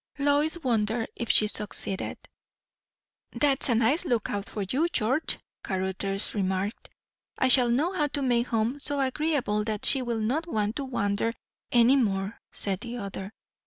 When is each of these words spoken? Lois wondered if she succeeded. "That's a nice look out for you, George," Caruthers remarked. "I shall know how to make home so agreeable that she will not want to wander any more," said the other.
Lois 0.17 0.57
wondered 0.63 1.09
if 1.15 1.29
she 1.29 1.45
succeeded. 1.45 2.17
"That's 3.33 3.69
a 3.69 3.75
nice 3.75 4.03
look 4.03 4.31
out 4.31 4.45
for 4.45 4.63
you, 4.63 4.87
George," 4.91 5.37
Caruthers 5.63 6.33
remarked. 6.33 6.89
"I 7.37 7.49
shall 7.49 7.69
know 7.69 7.91
how 7.93 8.07
to 8.07 8.23
make 8.23 8.47
home 8.47 8.79
so 8.79 8.99
agreeable 8.99 9.63
that 9.65 9.85
she 9.85 10.01
will 10.01 10.19
not 10.21 10.47
want 10.47 10.77
to 10.77 10.85
wander 10.85 11.33
any 11.71 11.97
more," 11.97 12.39
said 12.51 12.79
the 12.79 12.97
other. 12.97 13.31